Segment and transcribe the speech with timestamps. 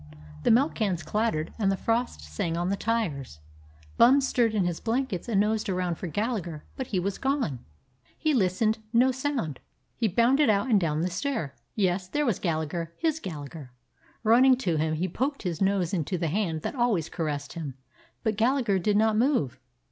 [0.41, 3.37] The milk cans clattered and the frost sang on the tires.
[3.97, 7.59] Bum stirred in his blankets and nosed around for Gallagher, but he was gone.
[8.17, 9.59] He listened; no sound.
[9.95, 11.53] He bounded out and down the stair.
[11.75, 13.73] Yes, there was Gallagher, his Gallagher.
[14.23, 17.75] Running to him, he poked his nose into the hand that always caressed him,
[18.23, 19.59] but Gallagher did not move.